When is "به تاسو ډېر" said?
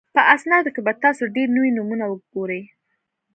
0.85-1.47